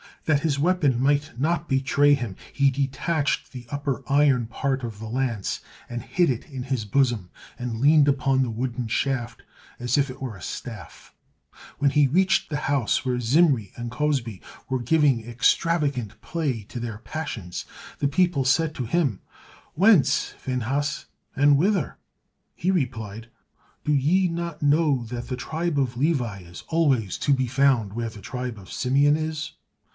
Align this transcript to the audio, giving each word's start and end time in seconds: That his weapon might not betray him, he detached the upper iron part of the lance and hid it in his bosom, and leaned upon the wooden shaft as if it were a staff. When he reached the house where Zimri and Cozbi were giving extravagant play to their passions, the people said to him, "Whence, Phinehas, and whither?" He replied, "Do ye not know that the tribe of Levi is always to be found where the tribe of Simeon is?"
That 0.25 0.39
his 0.39 0.57
weapon 0.57 0.99
might 0.99 1.33
not 1.39 1.67
betray 1.69 2.13
him, 2.13 2.35
he 2.53 2.71
detached 2.71 3.51
the 3.51 3.67
upper 3.69 4.03
iron 4.09 4.47
part 4.47 4.83
of 4.83 4.97
the 4.97 5.07
lance 5.09 5.61
and 5.89 6.01
hid 6.01 6.29
it 6.29 6.45
in 6.49 6.63
his 6.63 6.85
bosom, 6.85 7.29
and 7.59 7.79
leaned 7.79 8.07
upon 8.07 8.41
the 8.41 8.49
wooden 8.49 8.87
shaft 8.87 9.43
as 9.79 9.97
if 9.99 10.09
it 10.09 10.21
were 10.21 10.35
a 10.35 10.41
staff. 10.41 11.13
When 11.77 11.91
he 11.91 12.07
reached 12.07 12.49
the 12.49 12.57
house 12.65 13.05
where 13.05 13.19
Zimri 13.19 13.73
and 13.75 13.91
Cozbi 13.91 14.41
were 14.69 14.79
giving 14.81 15.25
extravagant 15.27 16.19
play 16.21 16.63
to 16.63 16.79
their 16.79 16.99
passions, 16.99 17.65
the 17.99 18.07
people 18.07 18.45
said 18.45 18.73
to 18.75 18.85
him, 18.85 19.21
"Whence, 19.73 20.33
Phinehas, 20.37 21.05
and 21.35 21.57
whither?" 21.57 21.97
He 22.55 22.71
replied, 22.71 23.29
"Do 23.85 23.93
ye 23.93 24.27
not 24.29 24.63
know 24.63 25.03
that 25.05 25.27
the 25.27 25.35
tribe 25.35 25.77
of 25.79 25.97
Levi 25.97 26.39
is 26.39 26.63
always 26.69 27.17
to 27.19 27.33
be 27.33 27.47
found 27.47 27.93
where 27.93 28.09
the 28.09 28.21
tribe 28.21 28.57
of 28.57 28.71
Simeon 28.71 29.15
is?" 29.17 29.53